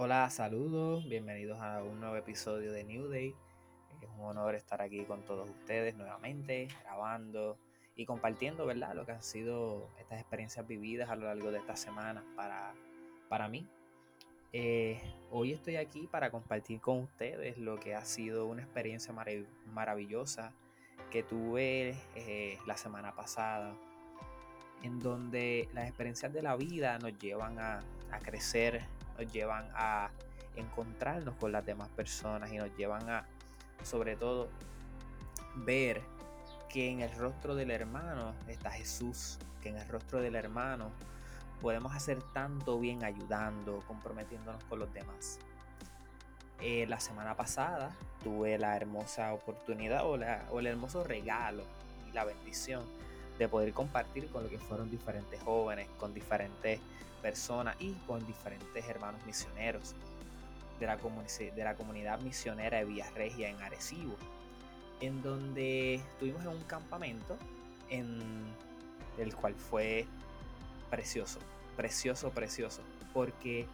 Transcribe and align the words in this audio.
Hola, 0.00 0.30
saludos, 0.30 1.08
bienvenidos 1.08 1.60
a 1.60 1.82
un 1.82 1.98
nuevo 1.98 2.14
episodio 2.14 2.70
de 2.70 2.84
New 2.84 3.08
Day. 3.08 3.34
Es 4.00 4.08
un 4.16 4.26
honor 4.26 4.54
estar 4.54 4.80
aquí 4.80 5.04
con 5.04 5.24
todos 5.24 5.50
ustedes 5.50 5.96
nuevamente, 5.96 6.68
grabando 6.84 7.58
y 7.96 8.06
compartiendo, 8.06 8.64
¿verdad? 8.64 8.94
Lo 8.94 9.04
que 9.04 9.10
han 9.10 9.24
sido 9.24 9.90
estas 9.98 10.20
experiencias 10.20 10.68
vividas 10.68 11.10
a 11.10 11.16
lo 11.16 11.26
largo 11.26 11.50
de 11.50 11.58
esta 11.58 11.74
semana 11.74 12.24
para, 12.36 12.74
para 13.28 13.48
mí. 13.48 13.66
Eh, 14.52 15.02
hoy 15.32 15.52
estoy 15.52 15.74
aquí 15.74 16.06
para 16.06 16.30
compartir 16.30 16.80
con 16.80 16.98
ustedes 16.98 17.58
lo 17.58 17.80
que 17.80 17.96
ha 17.96 18.04
sido 18.04 18.46
una 18.46 18.62
experiencia 18.62 19.12
maravillosa 19.66 20.52
que 21.10 21.24
tuve 21.24 21.96
eh, 22.14 22.56
la 22.68 22.76
semana 22.76 23.16
pasada, 23.16 23.74
en 24.84 25.00
donde 25.00 25.68
las 25.74 25.88
experiencias 25.88 26.32
de 26.32 26.42
la 26.42 26.54
vida 26.54 27.00
nos 27.00 27.18
llevan 27.18 27.58
a, 27.58 27.82
a 28.12 28.20
crecer 28.20 28.84
nos 29.18 29.32
llevan 29.32 29.68
a 29.74 30.10
encontrarnos 30.56 31.34
con 31.36 31.52
las 31.52 31.64
demás 31.64 31.88
personas 31.88 32.52
y 32.52 32.56
nos 32.56 32.74
llevan 32.76 33.08
a, 33.08 33.26
sobre 33.82 34.16
todo, 34.16 34.48
ver 35.56 36.02
que 36.68 36.90
en 36.90 37.00
el 37.00 37.12
rostro 37.16 37.54
del 37.54 37.70
hermano 37.70 38.34
está 38.46 38.70
Jesús, 38.70 39.38
que 39.62 39.70
en 39.70 39.78
el 39.78 39.88
rostro 39.88 40.20
del 40.20 40.36
hermano 40.36 40.90
podemos 41.60 41.94
hacer 41.94 42.22
tanto 42.32 42.78
bien 42.78 43.04
ayudando, 43.04 43.82
comprometiéndonos 43.86 44.62
con 44.64 44.78
los 44.78 44.92
demás. 44.92 45.38
Eh, 46.60 46.86
la 46.88 47.00
semana 47.00 47.36
pasada 47.36 47.90
tuve 48.22 48.58
la 48.58 48.76
hermosa 48.76 49.32
oportunidad 49.32 50.04
o, 50.04 50.18
o 50.50 50.60
el 50.60 50.66
hermoso 50.66 51.04
regalo 51.04 51.64
y 52.08 52.12
la 52.12 52.24
bendición 52.24 52.84
de 53.38 53.48
poder 53.48 53.72
compartir 53.72 54.28
con 54.28 54.42
lo 54.42 54.50
que 54.50 54.58
fueron 54.58 54.90
diferentes 54.90 55.40
jóvenes, 55.42 55.88
con 55.98 56.12
diferentes 56.12 56.80
personas 57.22 57.76
y 57.80 57.92
con 58.06 58.26
diferentes 58.26 58.86
hermanos 58.88 59.24
misioneros 59.26 59.94
de 60.78 60.86
la, 60.86 60.96
de 60.96 61.64
la 61.64 61.74
comunidad 61.74 62.20
misionera 62.20 62.78
de 62.78 62.84
Villarregia 62.84 63.48
en 63.48 63.60
Arecibo, 63.62 64.16
en 65.00 65.22
donde 65.22 65.94
estuvimos 65.96 66.42
en 66.42 66.48
un 66.48 66.62
campamento 66.64 67.36
en 67.90 68.20
el 69.18 69.34
cual 69.34 69.54
fue 69.54 70.06
precioso, 70.90 71.40
precioso, 71.76 72.30
precioso, 72.30 72.82
porque 73.12 73.66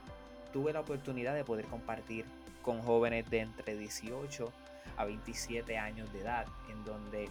tuve 0.53 0.73
la 0.73 0.81
oportunidad 0.81 1.35
de 1.35 1.45
poder 1.45 1.67
compartir 1.67 2.25
con 2.63 2.83
jóvenes 2.83 3.29
de 3.31 3.41
entre 3.41 3.77
18 3.77 4.53
a 4.97 5.05
27 5.05 5.77
años 5.77 6.13
de 6.13 6.21
edad, 6.21 6.47
en 6.71 6.85
donde 6.85 7.29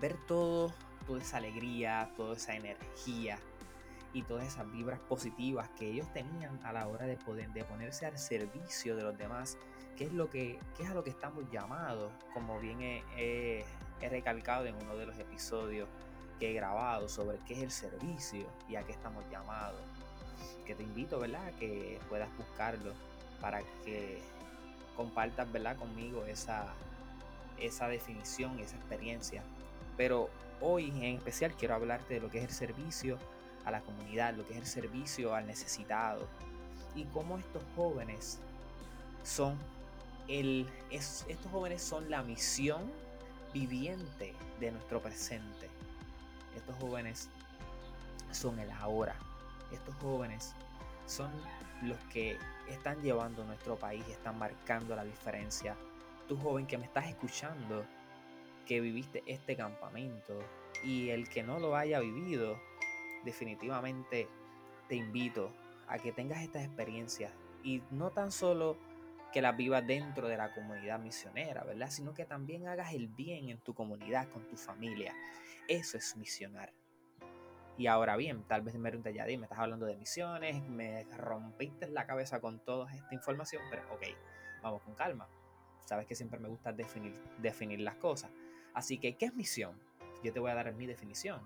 ver 0.00 0.16
todo, 0.26 0.72
toda 1.08 1.20
esa 1.20 1.38
alegría, 1.38 2.12
toda 2.16 2.36
esa 2.36 2.54
energía, 2.54 3.40
y 4.12 4.22
todas 4.22 4.46
esas 4.46 4.70
vibras 4.72 4.98
positivas 5.00 5.68
que 5.78 5.90
ellos 5.90 6.10
tenían 6.12 6.58
a 6.64 6.72
la 6.72 6.86
hora 6.88 7.06
de 7.06 7.16
poder 7.16 7.50
de 7.52 7.64
ponerse 7.64 8.06
al 8.06 8.18
servicio 8.18 8.96
de 8.96 9.02
los 9.02 9.16
demás, 9.18 9.58
que 9.96 10.04
es 10.04 10.12
lo 10.12 10.30
que, 10.30 10.58
es 10.78 10.88
a 10.88 10.94
lo 10.94 11.04
que 11.04 11.10
estamos 11.10 11.44
llamados, 11.50 12.12
como 12.32 12.58
bien 12.58 12.78
he, 12.80 13.64
recalcado 14.00 14.66
en 14.66 14.74
uno 14.76 14.96
de 14.96 15.06
los 15.06 15.18
episodios 15.18 15.88
que 16.38 16.50
he 16.50 16.52
grabado 16.54 17.08
sobre 17.08 17.38
qué 17.46 17.54
es 17.54 17.62
el 17.62 17.70
servicio 17.70 18.46
y 18.68 18.76
a 18.76 18.84
qué 18.84 18.92
estamos 18.92 19.24
llamados. 19.30 19.80
Que 20.64 20.74
te 20.74 20.84
invito, 20.84 21.18
¿verdad? 21.18 21.52
Que 21.58 21.98
puedas 22.08 22.28
buscarlo 22.36 22.92
para 23.40 23.60
que 23.84 24.22
compartas, 24.96 25.50
¿verdad? 25.50 25.76
Conmigo 25.76 26.24
esa, 26.26 26.72
esa 27.58 27.88
definición, 27.88 28.58
esa 28.60 28.76
experiencia. 28.76 29.42
Pero 29.96 30.30
hoy 30.60 30.88
en 30.88 31.16
especial 31.16 31.54
quiero 31.54 31.74
hablarte 31.74 32.14
de 32.14 32.20
lo 32.20 32.30
que 32.30 32.38
es 32.38 32.44
el 32.44 32.50
servicio 32.50 33.18
a 33.64 33.70
la 33.70 33.80
comunidad, 33.80 34.34
lo 34.34 34.46
que 34.46 34.54
es 34.54 34.58
el 34.58 34.66
servicio 34.66 35.34
al 35.34 35.46
necesitado 35.46 36.26
y 36.94 37.04
cómo 37.04 37.38
estos 37.38 37.62
jóvenes 37.76 38.38
son 39.22 39.58
el, 40.28 40.68
estos 40.90 41.50
jóvenes 41.50 41.82
son 41.82 42.10
la 42.10 42.22
misión 42.22 42.90
viviente 43.52 44.34
de 44.60 44.72
nuestro 44.72 45.00
presente. 45.00 45.68
Estos 46.54 46.76
jóvenes 46.76 47.28
son 48.30 48.58
el 48.58 48.70
ahora. 48.70 49.16
Estos 49.72 49.94
jóvenes 49.96 50.54
son 51.06 51.30
los 51.82 51.98
que 52.12 52.36
están 52.68 53.00
llevando 53.02 53.44
nuestro 53.44 53.76
país, 53.76 54.04
están 54.08 54.38
marcando 54.38 54.94
la 54.94 55.04
diferencia. 55.04 55.76
Tú 56.26 56.36
joven 56.36 56.66
que 56.66 56.76
me 56.76 56.84
estás 56.84 57.06
escuchando, 57.06 57.84
que 58.68 58.80
viviste 58.82 59.24
este 59.26 59.56
campamento 59.56 60.38
y 60.84 61.08
el 61.08 61.28
que 61.28 61.42
no 61.42 61.58
lo 61.58 61.74
haya 61.74 62.00
vivido, 62.00 62.60
definitivamente 63.24 64.28
te 64.88 64.94
invito 64.94 65.50
a 65.88 65.98
que 65.98 66.12
tengas 66.12 66.42
estas 66.42 66.64
experiencias 66.64 67.32
y 67.64 67.82
no 67.90 68.10
tan 68.10 68.30
solo 68.30 68.76
que 69.32 69.40
las 69.40 69.56
vivas 69.56 69.86
dentro 69.86 70.28
de 70.28 70.36
la 70.36 70.54
comunidad 70.54 71.00
misionera, 71.00 71.64
¿verdad? 71.64 71.90
Sino 71.90 72.12
que 72.12 72.26
también 72.26 72.68
hagas 72.68 72.92
el 72.92 73.08
bien 73.08 73.48
en 73.48 73.58
tu 73.58 73.74
comunidad, 73.74 74.28
con 74.28 74.46
tu 74.48 74.56
familia. 74.56 75.14
Eso 75.66 75.96
es 75.96 76.16
misionar. 76.16 76.72
Y 77.78 77.86
ahora 77.86 78.16
bien, 78.16 78.42
tal 78.44 78.62
vez 78.62 78.74
me 78.74 78.90
preguntes, 78.90 79.14
ya 79.14 79.24
me 79.24 79.34
estás 79.44 79.58
hablando 79.58 79.86
de 79.86 79.96
misiones, 79.96 80.62
me 80.62 81.04
rompiste 81.16 81.88
la 81.88 82.06
cabeza 82.06 82.40
con 82.40 82.58
toda 82.58 82.92
esta 82.94 83.14
información, 83.14 83.62
pero 83.70 83.82
ok, 83.94 84.02
vamos 84.62 84.82
con 84.82 84.94
calma. 84.94 85.26
Sabes 85.86 86.06
que 86.06 86.14
siempre 86.14 86.38
me 86.38 86.48
gusta 86.48 86.72
definir, 86.72 87.14
definir 87.38 87.80
las 87.80 87.94
cosas. 87.96 88.30
Así 88.74 88.98
que, 88.98 89.16
¿qué 89.16 89.26
es 89.26 89.34
misión? 89.34 89.72
Yo 90.22 90.32
te 90.32 90.40
voy 90.40 90.50
a 90.50 90.54
dar 90.54 90.72
mi 90.74 90.86
definición. 90.86 91.40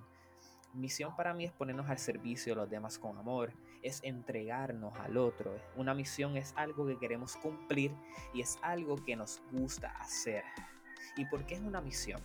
Misión 0.75 1.15
para 1.17 1.35
mí 1.35 1.45
es 1.45 1.53
ponernos 1.53 1.91
al 1.91 1.99
servicio 1.99 2.53
de 2.55 2.61
los 2.63 2.71
demás 2.71 2.99
con 2.99 3.19
amor, 3.19 3.53
es 3.83 4.01
entregarnos 4.03 4.95
al 5.01 5.19
otro. 5.19 5.55
Una 5.77 5.93
misión 5.93 6.37
es 6.37 6.55
algo 6.57 6.87
que 6.87 6.99
queremos 6.99 7.37
cumplir 7.37 7.93
y 8.33 8.41
es 8.41 8.59
algo 8.63 8.97
que 8.97 9.15
nos 9.15 9.43
gusta 9.51 9.89
hacer. 9.99 10.45
¿Y 11.17 11.27
por 11.27 11.45
qué 11.45 11.57
es 11.57 11.61
una 11.61 11.83
misión? 11.83 12.21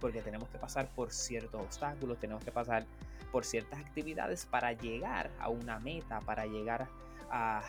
Porque 0.00 0.22
tenemos 0.22 0.48
que 0.48 0.58
pasar 0.58 0.88
por 0.94 1.12
ciertos 1.12 1.60
obstáculos, 1.60 2.18
tenemos 2.18 2.42
que 2.42 2.52
pasar 2.52 2.86
por 3.30 3.44
ciertas 3.44 3.78
actividades 3.80 4.46
para 4.46 4.72
llegar 4.72 5.30
a 5.38 5.50
una 5.50 5.78
meta, 5.78 6.20
para 6.20 6.46
llegar 6.46 6.88
a, 7.30 7.62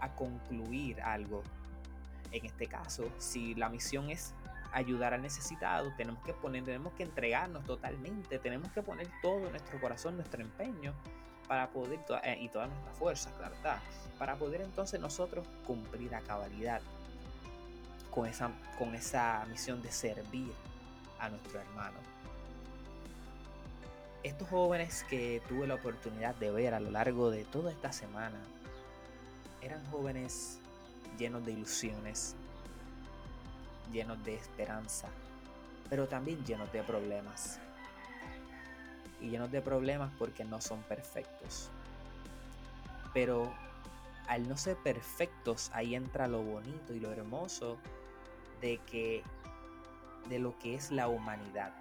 a 0.00 0.14
concluir 0.14 1.02
algo. 1.02 1.42
En 2.32 2.46
este 2.46 2.66
caso, 2.66 3.10
si 3.18 3.54
la 3.54 3.68
misión 3.68 4.08
es 4.08 4.34
ayudar 4.72 5.14
al 5.14 5.22
necesitado, 5.22 5.92
tenemos 5.96 6.22
que 6.24 6.32
poner, 6.32 6.64
tenemos 6.64 6.92
que 6.94 7.02
entregarnos 7.02 7.64
totalmente, 7.64 8.38
tenemos 8.38 8.70
que 8.72 8.82
poner 8.82 9.08
todo 9.22 9.50
nuestro 9.50 9.80
corazón, 9.80 10.16
nuestro 10.16 10.42
empeño 10.42 10.94
para 11.48 11.70
poder, 11.70 12.00
eh, 12.22 12.38
y 12.40 12.48
toda 12.48 12.68
nuestra 12.68 12.92
fuerza, 12.92 13.30
claro 13.36 13.54
para 14.20 14.36
poder 14.36 14.60
entonces 14.60 15.00
nosotros 15.00 15.46
cumplir 15.66 16.14
a 16.14 16.20
cabalidad 16.20 16.82
con 18.10 18.26
esa, 18.26 18.50
con 18.78 18.94
esa 18.94 19.46
misión 19.48 19.80
de 19.80 19.90
servir 19.90 20.52
a 21.18 21.30
nuestro 21.30 21.58
hermano. 21.58 21.96
Estos 24.22 24.46
jóvenes 24.50 25.06
que 25.08 25.40
tuve 25.48 25.66
la 25.66 25.76
oportunidad 25.76 26.34
de 26.34 26.50
ver 26.50 26.74
a 26.74 26.80
lo 26.80 26.90
largo 26.90 27.30
de 27.30 27.44
toda 27.44 27.72
esta 27.72 27.92
semana 27.92 28.38
eran 29.62 29.82
jóvenes 29.86 30.58
llenos 31.18 31.46
de 31.46 31.52
ilusiones, 31.52 32.36
llenos 33.90 34.22
de 34.24 34.34
esperanza, 34.34 35.08
pero 35.88 36.08
también 36.08 36.44
llenos 36.44 36.72
de 36.72 36.82
problemas. 36.82 37.58
Y 39.20 39.30
llenos 39.30 39.50
de 39.50 39.60
problemas 39.60 40.10
porque 40.18 40.44
no 40.44 40.60
son 40.60 40.82
perfectos. 40.82 41.68
Pero 43.12 43.52
al 44.28 44.48
no 44.48 44.56
ser 44.56 44.76
perfectos, 44.76 45.70
ahí 45.74 45.94
entra 45.94 46.28
lo 46.28 46.42
bonito 46.42 46.94
y 46.94 47.00
lo 47.00 47.12
hermoso 47.12 47.78
de 48.60 48.78
que 48.86 49.22
de 50.28 50.38
lo 50.38 50.56
que 50.58 50.74
es 50.74 50.90
la 50.90 51.08
humanidad. 51.08 51.72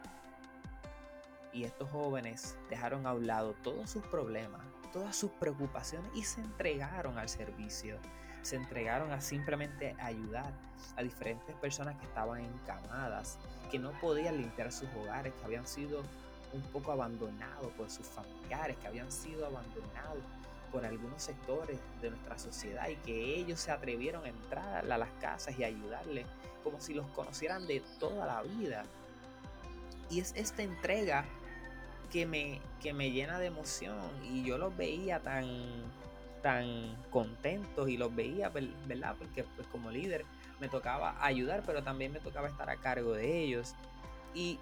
Y 1.53 1.63
estos 1.63 1.89
jóvenes 1.89 2.57
dejaron 2.69 3.05
a 3.05 3.13
un 3.13 3.27
lado 3.27 3.53
todos 3.63 3.89
sus 3.89 4.03
problemas, 4.07 4.61
todas 4.91 5.15
sus 5.15 5.31
preocupaciones 5.31 6.11
y 6.15 6.23
se 6.23 6.41
entregaron 6.41 7.17
al 7.17 7.29
servicio 7.29 7.99
se 8.41 8.55
entregaron 8.55 9.11
a 9.11 9.21
simplemente 9.21 9.95
ayudar 9.99 10.51
a 10.95 11.03
diferentes 11.03 11.55
personas 11.55 11.95
que 11.97 12.05
estaban 12.05 12.41
encamadas, 12.41 13.37
que 13.69 13.79
no 13.79 13.91
podían 13.99 14.37
limpiar 14.37 14.71
sus 14.71 14.89
hogares, 14.95 15.33
que 15.33 15.45
habían 15.45 15.67
sido 15.67 16.03
un 16.53 16.61
poco 16.73 16.91
abandonados 16.91 17.71
por 17.73 17.89
sus 17.89 18.07
familiares, 18.07 18.77
que 18.77 18.87
habían 18.87 19.11
sido 19.11 19.45
abandonados 19.45 20.23
por 20.71 20.85
algunos 20.85 21.21
sectores 21.21 21.79
de 22.01 22.11
nuestra 22.11 22.37
sociedad 22.37 22.87
y 22.89 22.95
que 22.97 23.35
ellos 23.35 23.59
se 23.59 23.71
atrevieron 23.71 24.23
a 24.25 24.29
entrar 24.29 24.91
a 24.91 24.97
las 24.97 25.09
casas 25.19 25.57
y 25.57 25.63
ayudarles 25.63 26.25
como 26.63 26.79
si 26.79 26.93
los 26.93 27.07
conocieran 27.07 27.65
de 27.67 27.81
toda 27.99 28.25
la 28.25 28.41
vida. 28.43 28.83
Y 30.09 30.19
es 30.19 30.33
esta 30.35 30.63
entrega 30.63 31.25
que 32.11 32.25
me, 32.25 32.61
que 32.81 32.93
me 32.93 33.11
llena 33.11 33.39
de 33.39 33.47
emoción 33.47 33.97
y 34.23 34.43
yo 34.43 34.57
los 34.57 34.75
veía 34.75 35.19
tan 35.21 35.45
tan 36.41 36.95
contentos 37.09 37.89
y 37.89 37.97
los 37.97 38.13
veía, 38.15 38.49
¿verdad? 38.49 39.15
Porque 39.17 39.43
pues 39.43 39.67
como 39.67 39.91
líder 39.91 40.25
me 40.59 40.69
tocaba 40.69 41.15
ayudar, 41.23 41.63
pero 41.65 41.83
también 41.83 42.11
me 42.11 42.19
tocaba 42.19 42.47
estar 42.47 42.69
a 42.69 42.75
cargo 42.77 43.13
de 43.13 43.43
ellos. 43.43 43.75
Y 44.33 44.59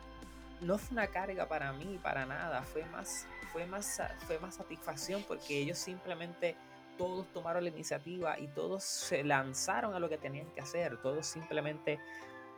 no 0.62 0.78
fue 0.78 0.94
una 0.94 1.08
carga 1.08 1.48
para 1.48 1.72
mí, 1.74 2.00
para 2.02 2.26
nada, 2.26 2.64
fue 2.64 2.86
más, 2.86 3.28
fue 3.52 3.66
más, 3.66 4.02
fue 4.26 4.40
más 4.40 4.56
satisfacción 4.56 5.24
porque 5.28 5.60
ellos 5.60 5.78
simplemente 5.78 6.56
todos 6.98 7.28
tomaron 7.32 7.64
la 7.64 7.70
iniciativa 7.70 8.40
y 8.40 8.48
todos 8.48 8.84
se 8.84 9.24
lanzaron 9.24 9.94
a 9.94 10.00
lo 10.00 10.10
que 10.10 10.18
tenían 10.18 10.48
que 10.48 10.62
hacer. 10.62 10.98
Todos 11.02 11.28
simplemente 11.28 12.00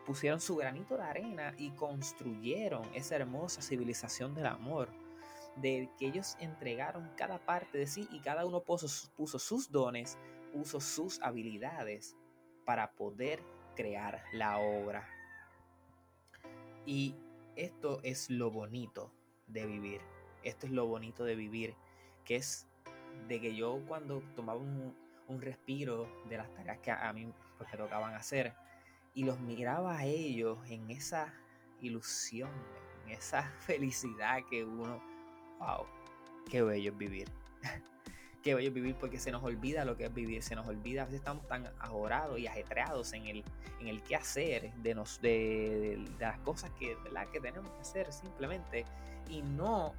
pusieron 0.06 0.39
su 0.39 0.56
granito 0.56 0.95
de 0.95 1.04
arena 1.04 1.54
y 1.57 1.71
construyeron 1.71 2.83
esa 2.94 3.16
hermosa 3.16 3.62
civilización 3.62 4.33
del 4.33 4.48
amor, 4.48 4.89
de 5.57 5.89
que 5.97 6.07
ellos 6.07 6.35
entregaron 6.39 7.11
cada 7.15 7.43
parte 7.45 7.77
de 7.77 7.87
sí 7.87 8.07
y 8.11 8.19
cada 8.19 8.45
uno 8.45 8.61
puso, 8.61 8.87
puso 9.15 9.39
sus 9.39 9.71
dones, 9.71 10.17
puso 10.53 10.79
sus 10.79 11.21
habilidades 11.21 12.15
para 12.65 12.91
poder 12.91 13.43
crear 13.75 14.23
la 14.33 14.59
obra. 14.59 15.07
Y 16.85 17.15
esto 17.55 17.99
es 18.03 18.29
lo 18.29 18.51
bonito 18.51 19.11
de 19.47 19.65
vivir. 19.65 20.01
Esto 20.43 20.65
es 20.67 20.71
lo 20.71 20.85
bonito 20.87 21.23
de 21.23 21.35
vivir, 21.35 21.75
que 22.23 22.37
es 22.37 22.67
de 23.27 23.41
que 23.41 23.55
yo 23.55 23.81
cuando 23.87 24.21
tomaba 24.35 24.59
un, 24.59 24.95
respiro 25.41 26.09
de 26.27 26.37
las 26.37 26.51
tareas 26.55 26.79
que 26.79 26.89
a 26.89 27.13
mí 27.13 27.31
pues, 27.57 27.71
me 27.71 27.77
tocaban 27.77 28.15
hacer 28.15 28.55
y 29.13 29.23
los 29.23 29.39
miraba 29.39 29.99
a 29.99 30.05
ellos 30.05 30.57
en 30.69 30.89
esa 30.89 31.31
ilusión, 31.81 32.49
en 33.05 33.11
esa 33.11 33.43
felicidad 33.59 34.39
que 34.49 34.63
uno, 34.63 35.01
wow, 35.59 35.85
qué 36.50 36.61
bello 36.61 36.91
es 36.91 36.97
vivir. 36.97 37.29
qué 38.44 38.56
bello 38.56 38.69
es 38.69 38.73
vivir 38.73 38.95
porque 38.95 39.19
se 39.19 39.31
nos 39.31 39.44
olvida 39.44 39.85
lo 39.85 39.97
que 39.97 40.06
es 40.06 40.13
vivir, 40.13 40.41
se 40.41 40.56
nos 40.56 40.67
olvida, 40.67 41.03
a 41.03 41.06
veces 41.06 41.19
estamos 41.19 41.47
tan 41.47 41.67
ajorados 41.79 42.39
y 42.39 42.47
ajetreados 42.47 43.13
en 43.13 43.27
el, 43.27 43.44
en 43.79 43.88
el 43.88 44.01
qué 44.03 44.15
hacer 44.15 44.73
de, 44.75 44.95
nos, 44.95 45.21
de, 45.21 46.03
las 46.19 46.39
cosas 46.39 46.71
que, 46.79 46.97
que 47.31 47.39
tenemos 47.39 47.69
que 47.71 47.81
hacer 47.81 48.11
simplemente 48.11 48.85
y 49.29 49.41
no 49.41 49.94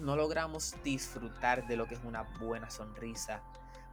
no 0.00 0.16
logramos 0.16 0.76
disfrutar 0.84 1.66
de 1.66 1.76
lo 1.76 1.86
que 1.86 1.94
es 1.94 2.00
una 2.04 2.22
buena 2.40 2.70
sonrisa, 2.70 3.40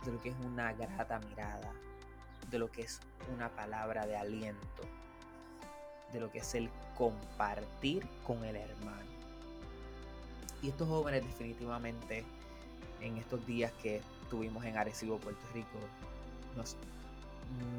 de 0.05 0.11
lo 0.11 0.21
que 0.21 0.29
es 0.29 0.35
una 0.45 0.73
grata 0.73 1.19
mirada, 1.19 1.71
de 2.49 2.59
lo 2.59 2.71
que 2.71 2.83
es 2.83 2.99
una 3.33 3.49
palabra 3.49 4.05
de 4.05 4.15
aliento, 4.15 4.83
de 6.13 6.19
lo 6.19 6.31
que 6.31 6.39
es 6.39 6.55
el 6.55 6.69
compartir 6.95 8.07
con 8.25 8.43
el 8.45 8.55
hermano. 8.55 9.14
Y 10.65 10.69
estos 10.69 10.87
jóvenes 10.87 11.23
definitivamente 11.23 12.25
en 12.99 13.17
estos 13.17 13.45
días 13.45 13.71
que 13.83 14.01
estuvimos 14.23 14.65
en 14.65 14.75
Arecibo, 14.75 15.19
Puerto 15.19 15.45
Rico, 15.53 15.77
nos 16.55 16.75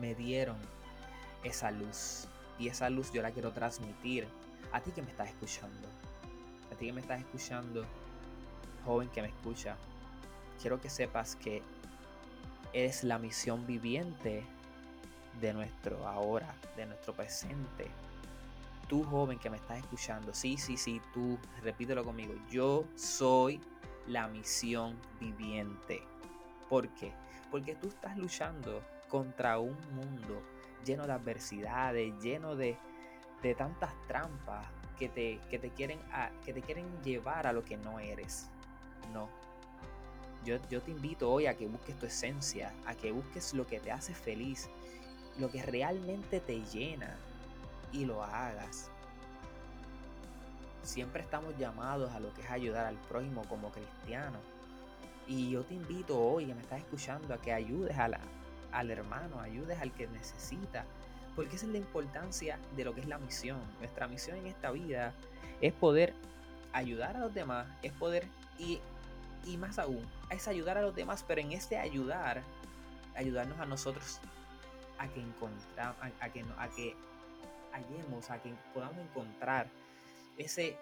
me 0.01 0.15
dieron 0.15 0.57
esa 1.43 1.73
luz. 1.73 2.29
Y 2.61 2.69
esa 2.69 2.89
luz 2.89 3.11
yo 3.13 3.23
la 3.23 3.33
quiero 3.33 3.51
transmitir 3.51 4.29
a 4.71 4.81
ti 4.81 4.93
que 4.93 5.03
me 5.03 5.11
estás 5.11 5.31
escuchando. 5.31 5.89
A 6.73 6.77
ti 6.77 6.87
que 6.87 6.93
me 6.93 7.01
estás 7.01 7.19
escuchando 7.19 7.85
joven 8.85 9.09
que 9.09 9.21
me 9.21 9.29
escucha, 9.29 9.77
quiero 10.61 10.81
que 10.81 10.89
sepas 10.89 11.35
que 11.35 11.63
eres 12.73 13.03
la 13.03 13.19
misión 13.19 13.67
viviente 13.67 14.45
de 15.41 15.53
nuestro 15.53 16.07
ahora, 16.07 16.55
de 16.77 16.87
nuestro 16.87 17.15
presente. 17.15 17.89
Tú 18.89 19.03
joven 19.03 19.39
que 19.39 19.51
me 19.51 19.57
estás 19.57 19.79
escuchando, 19.79 20.33
sí, 20.33 20.57
sí, 20.57 20.77
sí, 20.77 21.01
tú, 21.13 21.39
repítelo 21.63 22.05
conmigo, 22.05 22.35
yo 22.49 22.85
soy 22.95 23.61
la 24.07 24.29
misión 24.29 24.97
viviente. 25.19 26.03
¿Por 26.69 26.89
qué? 26.91 27.13
Porque 27.51 27.75
tú 27.75 27.89
estás 27.89 28.17
luchando 28.17 28.83
contra 29.09 29.59
un 29.59 29.77
mundo 29.95 30.41
lleno 30.85 31.07
de 31.07 31.13
adversidades, 31.13 32.15
lleno 32.23 32.55
de, 32.55 32.77
de 33.43 33.55
tantas 33.55 33.93
trampas 34.07 34.67
que 34.99 35.09
te, 35.09 35.41
que, 35.51 35.59
te 35.59 35.71
quieren 35.71 35.99
que 36.45 36.53
te 36.53 36.63
quieren 36.63 36.87
llevar 37.03 37.47
a 37.47 37.53
lo 37.53 37.65
que 37.65 37.77
no 37.77 37.99
eres. 37.99 38.49
No. 39.13 39.29
Yo, 40.45 40.57
yo 40.71 40.81
te 40.81 40.93
invito 40.93 41.31
hoy 41.31 41.47
a 41.47 41.57
que 41.57 41.67
busques 41.67 41.99
tu 41.99 42.07
esencia, 42.07 42.73
a 42.87 42.95
que 42.95 43.11
busques 43.11 43.53
lo 43.53 43.67
que 43.67 43.81
te 43.81 43.91
hace 43.91 44.15
feliz, 44.15 44.69
lo 45.39 45.51
que 45.51 45.63
realmente 45.63 46.39
te 46.39 46.63
llena 46.63 47.17
y 47.97 48.05
lo 48.05 48.23
hagas. 48.23 48.91
Siempre 50.83 51.23
estamos 51.23 51.57
llamados 51.59 52.13
a 52.13 52.21
lo 52.21 52.33
que 52.35 52.43
es 52.43 52.51
ayudar 52.51 52.87
al 52.87 52.97
prójimo 52.97 53.43
como 53.49 53.71
cristiano. 53.71 54.39
Y 55.27 55.51
yo 55.51 55.65
te 55.65 55.75
invito 55.75 56.21
hoy 56.21 56.47
que 56.47 56.55
me 56.55 56.61
estás 56.61 56.79
escuchando 56.79 57.35
a 57.35 57.39
que 57.39 57.53
ayudes 57.53 57.99
a 57.99 58.09
al 58.73 58.91
hermano, 58.91 59.41
ayudes 59.41 59.81
al 59.81 59.93
que 59.93 60.07
necesita. 60.09 60.85
Porque 61.35 61.57
esa 61.57 61.67
es 61.67 61.73
la 61.73 61.79
importancia 61.79 62.59
de 62.77 62.85
lo 62.85 62.95
que 62.95 63.01
es 63.01 63.09
la 63.09 63.19
misión. 63.19 63.61
Nuestra 63.79 64.07
misión 64.07 64.39
en 64.39 64.47
esta 64.47 64.71
vida 64.71 65.13
es 65.61 65.73
poder 65.73 66.15
ayudar 66.73 67.17
a 67.17 67.21
los 67.21 67.35
demás, 67.35 67.67
es 67.83 67.93
poder 67.93 68.27
y 68.59 68.81
y 69.47 69.57
más 69.57 69.79
aún, 69.79 70.05
es 70.31 70.49
ayudar 70.49 70.77
a 70.77 70.83
los 70.83 70.95
demás, 70.95 71.25
pero 71.27 71.41
en 71.41 71.53
este 71.53 71.79
ayudar, 71.79 72.43
ayudarnos 73.15 73.59
a 73.61 73.67
nosotros 73.67 74.21
a 74.99 75.09
que 75.09 75.21
encontramos, 75.21 75.97
a, 76.21 76.29
que, 76.31 76.45
a 76.59 76.69
que 76.69 76.97
hallemos, 77.77 78.31
a 78.31 78.41
que 78.41 78.55
podamos 78.75 78.99
encontrar 78.99 79.69
ese, 80.37 80.77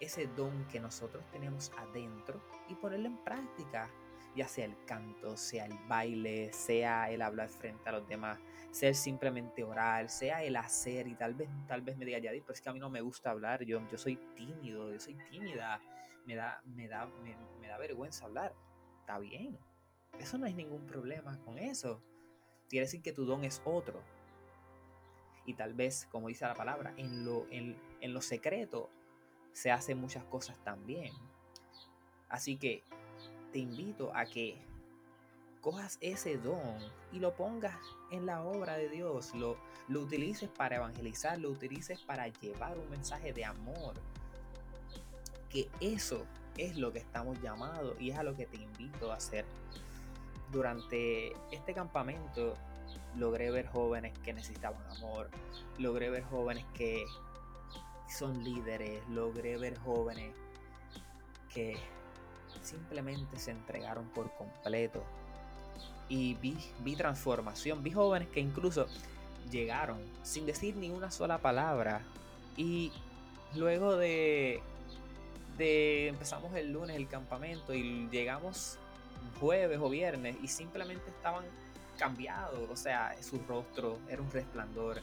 ese 0.00 0.26
don 0.28 0.66
que 0.68 0.80
nosotros 0.80 1.24
tenemos 1.30 1.70
adentro 1.78 2.40
y 2.68 2.74
ponerlo 2.74 3.06
en 3.06 3.18
práctica, 3.18 3.90
ya 4.34 4.48
sea 4.48 4.66
el 4.66 4.76
canto, 4.84 5.36
sea 5.36 5.66
el 5.66 5.78
baile, 5.88 6.52
sea 6.52 7.10
el 7.10 7.22
hablar 7.22 7.48
frente 7.48 7.88
a 7.88 7.92
los 7.92 8.08
demás, 8.08 8.38
sea 8.70 8.90
el 8.90 8.94
simplemente 8.94 9.64
orar, 9.64 10.10
sea 10.10 10.42
el 10.42 10.56
hacer 10.56 11.06
y 11.06 11.14
tal 11.14 11.34
vez, 11.34 11.48
tal 11.66 11.82
vez 11.82 11.96
me 11.96 12.04
diga, 12.04 12.18
Yadir, 12.18 12.42
pero 12.42 12.54
es 12.54 12.60
que 12.60 12.68
a 12.68 12.72
mí 12.72 12.78
no 12.78 12.90
me 12.90 13.00
gusta 13.00 13.30
hablar, 13.30 13.64
yo, 13.64 13.80
yo 13.90 13.98
soy 13.98 14.16
tímido, 14.34 14.92
yo 14.92 15.00
soy 15.00 15.14
tímida 15.30 15.80
me 16.26 16.34
da, 16.34 16.60
me 16.64 16.88
da, 16.88 17.06
me, 17.60 17.68
da 17.68 17.78
vergüenza 17.78 18.26
hablar. 18.26 18.54
Está 19.00 19.18
bien. 19.18 19.58
Eso 20.18 20.36
no 20.38 20.46
hay 20.46 20.54
ningún 20.54 20.84
problema 20.86 21.38
con 21.44 21.58
eso. 21.58 22.02
Quiere 22.68 22.86
decir 22.86 23.00
que 23.00 23.12
tu 23.12 23.24
don 23.24 23.44
es 23.44 23.62
otro. 23.64 24.02
Y 25.46 25.54
tal 25.54 25.74
vez, 25.74 26.06
como 26.10 26.28
dice 26.28 26.44
la 26.44 26.54
palabra, 26.54 26.92
en 26.96 27.24
lo, 27.24 27.46
en, 27.50 27.76
en 28.00 28.12
lo 28.12 28.20
secreto 28.20 28.90
se 29.52 29.70
hacen 29.70 29.98
muchas 29.98 30.24
cosas 30.24 30.58
también. 30.64 31.12
Así 32.28 32.56
que 32.56 32.82
te 33.52 33.60
invito 33.60 34.14
a 34.14 34.26
que 34.26 34.58
cojas 35.60 35.98
ese 36.00 36.36
don 36.36 36.78
y 37.10 37.18
lo 37.18 37.34
pongas 37.34 37.76
en 38.10 38.26
la 38.26 38.42
obra 38.44 38.76
de 38.76 38.88
Dios, 38.88 39.34
lo, 39.34 39.56
lo 39.88 40.00
utilices 40.00 40.48
para 40.48 40.76
evangelizar, 40.76 41.38
lo 41.38 41.50
utilices 41.50 42.00
para 42.00 42.28
llevar 42.28 42.78
un 42.78 42.88
mensaje 42.90 43.32
de 43.32 43.44
amor, 43.44 43.94
que 45.48 45.68
eso 45.80 46.24
es 46.56 46.76
lo 46.76 46.92
que 46.92 46.98
estamos 46.98 47.40
llamados 47.40 47.96
y 48.00 48.10
es 48.10 48.18
a 48.18 48.22
lo 48.22 48.36
que 48.36 48.46
te 48.46 48.56
invito 48.56 49.10
a 49.10 49.16
hacer. 49.16 49.44
Durante 50.52 51.32
este 51.50 51.74
campamento 51.74 52.54
logré 53.16 53.50
ver 53.50 53.66
jóvenes 53.66 54.16
que 54.20 54.32
necesitaban 54.32 54.82
amor, 54.98 55.30
logré 55.78 56.10
ver 56.10 56.24
jóvenes 56.24 56.64
que 56.74 57.04
son 58.08 58.44
líderes, 58.44 59.06
logré 59.08 59.56
ver 59.56 59.78
jóvenes 59.78 60.34
que 61.52 61.76
simplemente 62.62 63.38
se 63.38 63.50
entregaron 63.50 64.08
por 64.10 64.32
completo. 64.36 65.02
Y 66.08 66.34
vi, 66.34 66.56
vi 66.80 66.94
transformación, 66.94 67.82
vi 67.82 67.90
jóvenes 67.90 68.28
que 68.28 68.40
incluso 68.40 68.86
llegaron 69.50 69.98
sin 70.22 70.46
decir 70.46 70.76
ni 70.76 70.90
una 70.90 71.10
sola 71.10 71.38
palabra. 71.38 72.02
Y 72.56 72.92
luego 73.54 73.96
de 73.96 74.62
empezamos 75.58 76.54
el 76.54 76.72
lunes 76.72 76.96
el 76.96 77.08
campamento 77.08 77.74
y 77.74 78.08
llegamos 78.10 78.78
jueves 79.40 79.78
o 79.80 79.88
viernes 79.88 80.36
y 80.42 80.48
simplemente 80.48 81.08
estaban 81.10 81.44
cambiados, 81.96 82.70
o 82.70 82.76
sea, 82.76 83.14
su 83.22 83.38
rostro 83.48 83.98
era 84.08 84.22
un 84.22 84.30
resplandor 84.30 85.00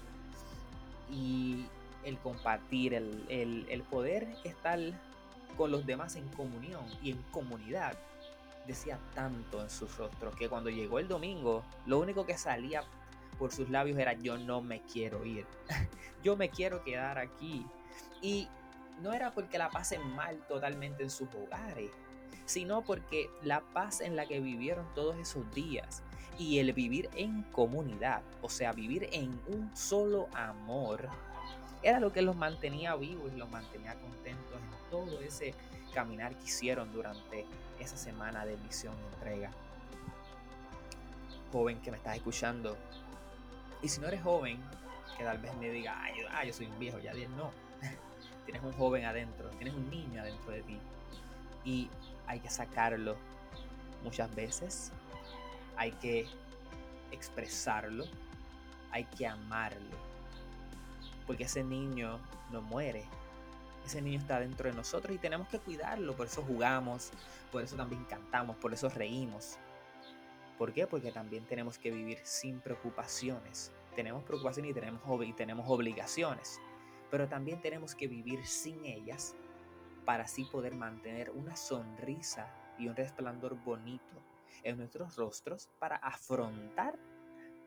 y 1.11 1.65
el 2.03 2.17
compartir, 2.19 2.93
el, 2.93 3.65
el 3.69 3.83
poder 3.83 4.27
estar 4.43 4.79
con 5.57 5.71
los 5.71 5.85
demás 5.85 6.15
en 6.15 6.27
comunión 6.29 6.83
y 7.01 7.11
en 7.11 7.21
comunidad 7.31 7.97
decía 8.67 8.97
tanto 9.13 9.61
en 9.61 9.69
sus 9.69 9.95
rostros 9.97 10.35
que 10.35 10.49
cuando 10.49 10.69
llegó 10.69 10.99
el 10.99 11.07
domingo, 11.07 11.63
lo 11.85 11.99
único 11.99 12.25
que 12.25 12.37
salía 12.37 12.83
por 13.37 13.51
sus 13.51 13.69
labios 13.69 13.97
era 13.97 14.13
yo 14.13 14.37
no 14.37 14.61
me 14.61 14.81
quiero 14.81 15.25
ir, 15.25 15.45
yo 16.23 16.35
me 16.37 16.49
quiero 16.49 16.83
quedar 16.83 17.17
aquí. 17.17 17.65
Y 18.21 18.47
no 19.01 19.11
era 19.13 19.33
porque 19.33 19.57
la 19.57 19.69
pasen 19.69 20.01
mal 20.15 20.37
totalmente 20.47 21.03
en 21.03 21.09
sus 21.09 21.27
hogares, 21.35 21.91
sino 22.45 22.81
porque 22.81 23.29
la 23.41 23.61
paz 23.61 24.01
en 24.01 24.15
la 24.15 24.25
que 24.25 24.39
vivieron 24.39 24.85
todos 24.93 25.17
esos 25.17 25.49
días 25.53 26.03
y 26.37 26.59
el 26.59 26.73
vivir 26.73 27.09
en 27.15 27.43
comunidad, 27.43 28.21
o 28.41 28.49
sea, 28.49 28.71
vivir 28.71 29.07
en 29.11 29.39
un 29.47 29.75
solo 29.75 30.27
amor, 30.33 31.07
era 31.83 31.99
lo 31.99 32.11
que 32.11 32.21
los 32.21 32.35
mantenía 32.35 32.95
vivos 32.95 33.31
y 33.33 33.37
los 33.37 33.49
mantenía 33.49 33.95
contentos 33.95 34.57
en 34.57 34.89
todo 34.89 35.21
ese 35.21 35.53
caminar 35.93 36.35
que 36.37 36.45
hicieron 36.45 36.91
durante 36.91 37.45
esa 37.79 37.97
semana 37.97 38.45
de 38.45 38.57
misión 38.57 38.95
y 38.99 39.13
entrega. 39.13 39.51
Joven 41.51 41.79
que 41.81 41.91
me 41.91 41.97
estás 41.97 42.15
escuchando, 42.15 42.75
y 43.81 43.89
si 43.89 44.01
no 44.01 44.07
eres 44.07 44.23
joven, 44.23 44.59
que 45.17 45.23
tal 45.23 45.37
vez 45.37 45.55
me 45.57 45.69
diga, 45.69 45.95
ay, 46.01 46.15
yo, 46.19 46.27
yo 46.47 46.53
soy 46.53 46.65
un 46.65 46.79
viejo, 46.79 46.97
ya 46.99 47.13
bien 47.13 47.35
no 47.37 47.51
tienes 48.45 48.63
un 48.63 48.73
joven 48.73 49.05
adentro, 49.05 49.49
tienes 49.51 49.75
un 49.75 49.89
niño 49.89 50.21
adentro 50.21 50.51
de 50.51 50.63
ti 50.63 50.79
y 51.65 51.89
hay 52.27 52.39
que 52.39 52.49
sacarlo 52.49 53.15
muchas 54.03 54.33
veces 54.35 54.91
hay 55.77 55.91
que 55.93 56.25
expresarlo, 57.11 58.05
hay 58.91 59.05
que 59.05 59.27
amarlo. 59.27 59.97
Porque 61.27 61.43
ese 61.43 61.63
niño 61.63 62.19
no 62.51 62.61
muere. 62.61 63.03
Ese 63.85 64.01
niño 64.01 64.19
está 64.19 64.39
dentro 64.39 64.69
de 64.69 64.75
nosotros 64.75 65.13
y 65.15 65.19
tenemos 65.19 65.47
que 65.47 65.59
cuidarlo. 65.59 66.15
Por 66.15 66.27
eso 66.27 66.41
jugamos, 66.41 67.11
por 67.51 67.63
eso 67.63 67.75
también 67.75 68.05
cantamos, 68.05 68.55
por 68.57 68.73
eso 68.73 68.89
reímos. 68.89 69.57
¿Por 70.57 70.71
qué? 70.71 70.87
Porque 70.87 71.11
también 71.11 71.45
tenemos 71.45 71.77
que 71.77 71.91
vivir 71.91 72.19
sin 72.23 72.61
preocupaciones. 72.61 73.71
Tenemos 73.95 74.23
preocupaciones 74.23 74.71
y 74.71 74.73
tenemos, 74.73 75.01
y 75.25 75.33
tenemos 75.33 75.65
obligaciones. 75.67 76.59
Pero 77.11 77.27
también 77.27 77.61
tenemos 77.61 77.93
que 77.93 78.07
vivir 78.07 78.45
sin 78.45 78.85
ellas 78.85 79.35
para 80.05 80.23
así 80.23 80.45
poder 80.45 80.75
mantener 80.75 81.31
una 81.31 81.55
sonrisa 81.55 82.53
y 82.77 82.87
un 82.87 82.95
resplandor 82.95 83.55
bonito 83.63 84.21
en 84.63 84.77
nuestros 84.77 85.15
rostros 85.15 85.69
para 85.79 85.97
afrontar 85.97 86.97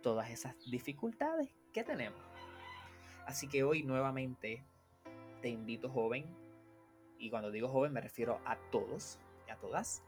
todas 0.03 0.31
esas 0.31 0.57
dificultades 0.71 1.51
que 1.73 1.85
tenemos. 1.85 2.21
Así 3.27 3.49
que 3.49 3.65
hoy 3.65 3.83
nuevamente 3.83 4.65
te 5.43 5.49
invito 5.49 5.91
joven, 5.91 6.25
y 7.19 7.31
cuando 7.31 7.51
digo 7.51 7.69
joven 7.69 7.93
me 7.93 8.01
refiero 8.01 8.41
a 8.45 8.57
todos 8.71 9.19
y 9.47 9.51
a 9.51 9.57
todas, 9.57 10.03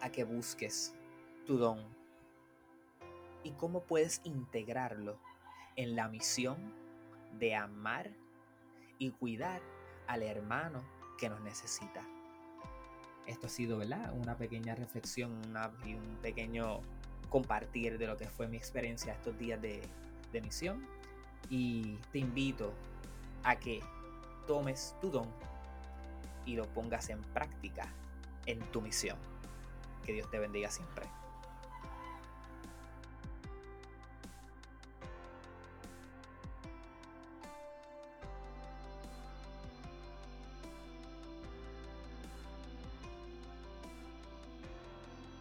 a 0.00 0.10
que 0.10 0.24
busques 0.24 0.94
tu 1.46 1.58
don 1.58 1.78
y 3.44 3.52
cómo 3.52 3.82
puedes 3.82 4.20
integrarlo 4.24 5.18
en 5.76 5.96
la 5.96 6.08
misión 6.08 6.74
de 7.38 7.54
amar 7.54 8.10
y 8.98 9.10
cuidar 9.10 9.60
al 10.12 10.22
hermano 10.22 10.82
que 11.18 11.30
nos 11.30 11.40
necesita. 11.40 12.06
Esto 13.26 13.46
ha 13.46 13.50
sido, 13.50 13.78
¿verdad? 13.78 14.12
Una 14.14 14.36
pequeña 14.36 14.74
reflexión 14.74 15.40
y 15.86 15.94
un 15.94 16.18
pequeño 16.20 16.80
compartir 17.30 17.96
de 17.96 18.06
lo 18.06 18.18
que 18.18 18.28
fue 18.28 18.46
mi 18.46 18.58
experiencia 18.58 19.14
estos 19.14 19.38
días 19.38 19.60
de, 19.62 19.80
de 20.32 20.40
misión. 20.42 20.86
Y 21.48 21.96
te 22.12 22.18
invito 22.18 22.74
a 23.42 23.56
que 23.56 23.80
tomes 24.46 24.94
tu 25.00 25.10
don 25.10 25.28
y 26.44 26.56
lo 26.56 26.66
pongas 26.74 27.08
en 27.08 27.22
práctica 27.32 27.88
en 28.44 28.60
tu 28.70 28.82
misión. 28.82 29.16
Que 30.04 30.12
Dios 30.12 30.30
te 30.30 30.38
bendiga 30.38 30.70
siempre. 30.70 31.06